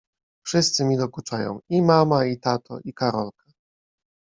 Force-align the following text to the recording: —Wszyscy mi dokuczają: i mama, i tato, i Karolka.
—Wszyscy 0.45 0.85
mi 0.85 0.97
dokuczają: 0.97 1.59
i 1.69 1.81
mama, 1.81 2.25
i 2.25 2.37
tato, 2.39 2.79
i 2.83 2.93
Karolka. 2.93 3.45